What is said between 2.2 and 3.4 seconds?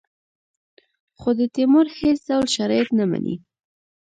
ډول شرایط نه مني.